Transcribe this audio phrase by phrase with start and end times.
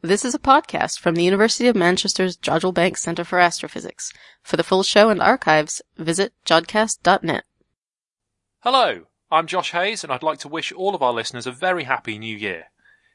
[0.00, 4.12] This is a podcast from the University of Manchester's Jodrell Bank Centre for Astrophysics.
[4.44, 7.42] For the full show and archives, visit jodcast.net.
[8.60, 11.82] Hello, I'm Josh Hayes, and I'd like to wish all of our listeners a very
[11.82, 12.66] happy new year.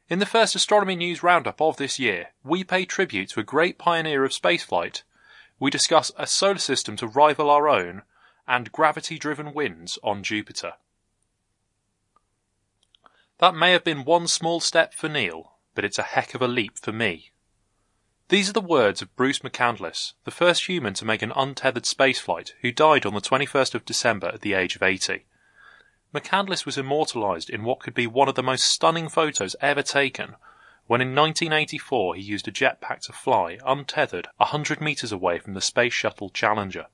[0.09, 3.77] In the first astronomy news roundup of this year, we pay tribute to a great
[3.77, 5.03] pioneer of spaceflight.
[5.59, 8.01] We discuss a solar system to rival our own
[8.45, 10.73] and gravity driven winds on Jupiter.
[13.37, 16.47] That may have been one small step for Neil, but it's a heck of a
[16.47, 17.31] leap for me.
[18.29, 22.53] These are the words of Bruce McCandless, the first human to make an untethered spaceflight,
[22.61, 25.25] who died on the 21st of December at the age of 80.
[26.13, 30.35] McCandless was immortalised in what could be one of the most stunning photos ever taken,
[30.85, 35.61] when in 1984 he used a jetpack to fly, untethered, 100 metres away from the
[35.61, 36.87] Space Shuttle Challenger.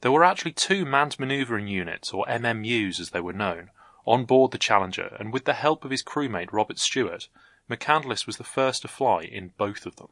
[0.00, 3.70] There were actually two manned manoeuvring units, or MMUs as they were known,
[4.06, 7.28] on board the Challenger, and with the help of his crewmate Robert Stewart,
[7.70, 10.08] McCandless was the first to fly in both of them.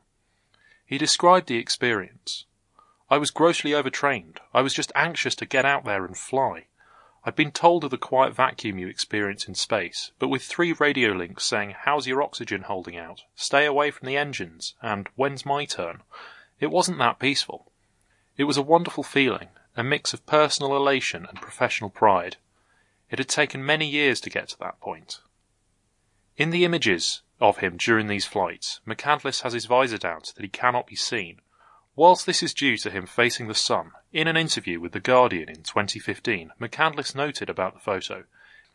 [0.86, 2.44] He described the experience.
[3.10, 4.38] I was grossly overtrained.
[4.54, 6.66] I was just anxious to get out there and fly.
[7.24, 11.10] I'd been told of the quiet vacuum you experience in space, but with three radio
[11.10, 13.24] links saying, How's your oxygen holding out?
[13.34, 16.02] Stay away from the engines, and When's my turn?
[16.60, 17.72] It wasn't that peaceful.
[18.36, 22.36] It was a wonderful feeling, a mix of personal elation and professional pride.
[23.10, 25.20] It had taken many years to get to that point.
[26.36, 30.42] In the images of him during these flights, McCandless has his visor down so that
[30.42, 31.40] he cannot be seen.
[31.94, 35.48] Whilst this is due to him facing the sun, in an interview with The Guardian
[35.48, 38.24] in 2015, McCandless noted about the photo.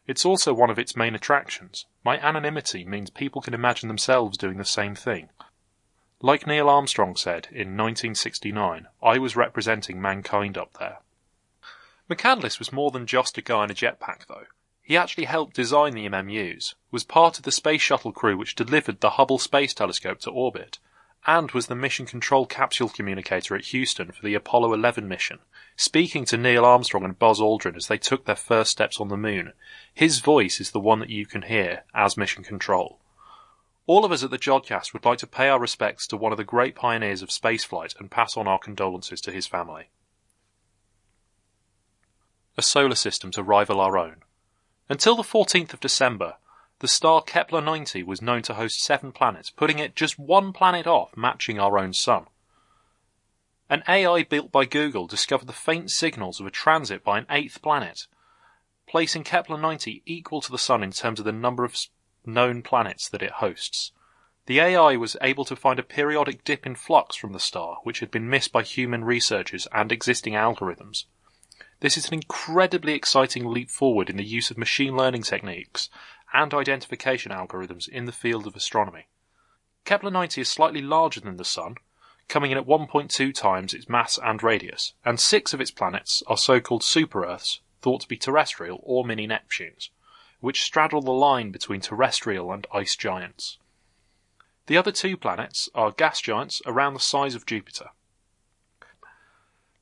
[0.05, 1.85] It's also one of its main attractions.
[2.03, 5.29] My anonymity means people can imagine themselves doing the same thing.
[6.21, 10.99] Like Neil Armstrong said in 1969, I was representing mankind up there.
[12.09, 14.45] McCandless was more than just a guy in a jetpack, though.
[14.83, 18.99] He actually helped design the MMUs, was part of the space shuttle crew which delivered
[18.99, 20.77] the Hubble Space Telescope to orbit,
[21.25, 25.39] and was the mission control capsule communicator at Houston for the Apollo 11 mission,
[25.77, 29.15] speaking to Neil Armstrong and Buzz Aldrin as they took their first steps on the
[29.15, 29.53] moon.
[29.93, 32.99] His voice is the one that you can hear as mission control.
[33.87, 36.37] All of us at the Jodcast would like to pay our respects to one of
[36.37, 39.89] the great pioneers of spaceflight and pass on our condolences to his family
[42.57, 44.17] a solar system to rival our own.
[44.93, 46.35] Until the 14th of December,
[46.77, 50.85] the star Kepler 90 was known to host seven planets, putting it just one planet
[50.85, 52.27] off matching our own sun.
[53.71, 57.63] An AI built by Google discovered the faint signals of a transit by an eighth
[57.63, 58.05] planet,
[58.87, 61.75] placing Kepler 90 equal to the Sun in terms of the number of
[62.23, 63.93] known planets that it hosts.
[64.45, 67.99] The AI was able to find a periodic dip in flux from the star, which
[67.99, 71.05] had been missed by human researchers and existing algorithms.
[71.83, 75.89] This is an incredibly exciting leap forward in the use of machine learning techniques
[76.31, 79.07] and identification algorithms in the field of astronomy.
[79.83, 81.75] Kepler 90 is slightly larger than the Sun,
[82.29, 86.37] coming in at 1.2 times its mass and radius, and six of its planets are
[86.37, 89.89] so-called super-Earths, thought to be terrestrial or mini-Neptunes,
[90.39, 93.57] which straddle the line between terrestrial and ice giants.
[94.67, 97.89] The other two planets are gas giants around the size of Jupiter.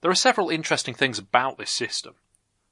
[0.02, 2.16] There are several interesting things about this system.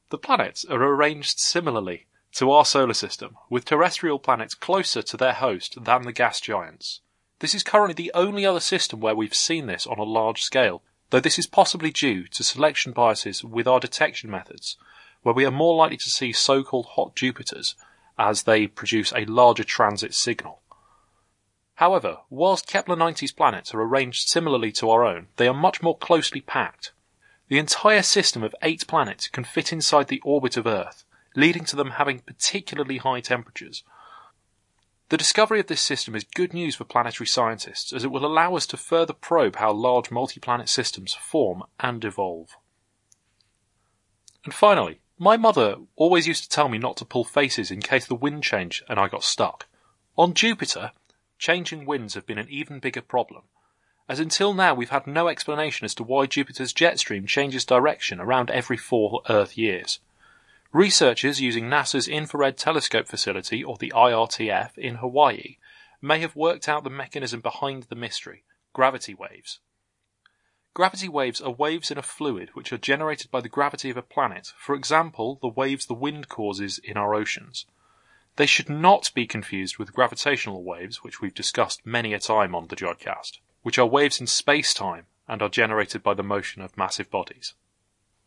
[0.10, 5.34] The planets are arranged similarly to our solar system, with terrestrial planets closer to their
[5.34, 7.02] host than the gas giants.
[7.40, 10.82] This is currently the only other system where we've seen this on a large scale,
[11.12, 14.78] though this is possibly due to selection biases with our detection methods,
[15.22, 17.76] where we are more likely to see so-called hot Jupiters
[18.18, 20.62] as they produce a larger transit signal.
[21.76, 25.98] However, whilst Kepler 90's planets are arranged similarly to our own, they are much more
[25.98, 26.92] closely packed.
[27.50, 31.04] The entire system of eight planets can fit inside the orbit of Earth,
[31.36, 33.84] leading to them having particularly high temperatures.
[35.10, 38.56] The discovery of this system is good news for planetary scientists as it will allow
[38.56, 42.56] us to further probe how large multi-planet systems form and evolve.
[44.46, 48.06] And finally, my mother always used to tell me not to pull faces in case
[48.06, 49.66] the wind changed and I got stuck.
[50.16, 50.92] On Jupiter,
[51.40, 53.44] changing winds have been an even bigger problem,
[54.10, 58.20] as until now we've had no explanation as to why Jupiter's jet stream changes direction
[58.20, 60.00] around every four Earth years.
[60.74, 65.58] Researchers using NASA's Infrared Telescope Facility, or the IRTF, in Hawaii
[66.02, 69.60] may have worked out the mechanism behind the mystery gravity waves.
[70.74, 74.02] Gravity waves are waves in a fluid which are generated by the gravity of a
[74.02, 77.66] planet, for example, the waves the wind causes in our oceans.
[78.38, 82.68] They should not be confused with gravitational waves, which we've discussed many a time on
[82.68, 87.10] the Jodcast which are waves in space-time and are generated by the motion of massive
[87.12, 87.54] bodies.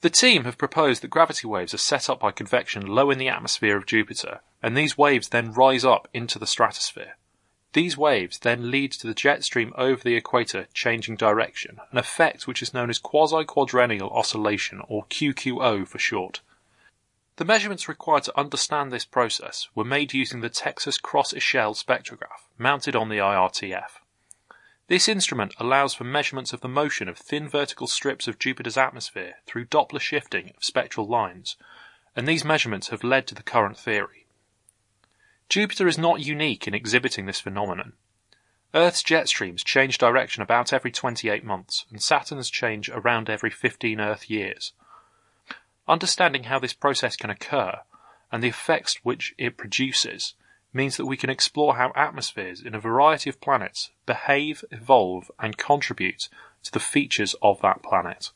[0.02, 3.28] The team have proposed that gravity waves are set up by convection low in the
[3.28, 7.16] atmosphere of Jupiter, and these waves then rise up into the stratosphere.
[7.72, 12.46] These waves then lead to the jet stream over the equator changing direction, an effect
[12.46, 16.40] which is known as quasi-quadrennial oscillation, or QQO for short.
[17.36, 22.94] The measurements required to understand this process were made using the Texas Cross-Echelle spectrograph mounted
[22.94, 24.01] on the IRTF.
[24.88, 29.36] This instrument allows for measurements of the motion of thin vertical strips of Jupiter's atmosphere
[29.46, 31.56] through Doppler shifting of spectral lines,
[32.16, 34.26] and these measurements have led to the current theory.
[35.48, 37.92] Jupiter is not unique in exhibiting this phenomenon.
[38.74, 44.00] Earth's jet streams change direction about every 28 months, and Saturn's change around every 15
[44.00, 44.72] Earth years.
[45.86, 47.80] Understanding how this process can occur,
[48.30, 50.34] and the effects which it produces,
[50.72, 55.56] means that we can explore how atmospheres in a variety of planets behave, evolve, and
[55.56, 56.28] contribute
[56.62, 58.30] to the features of that planet.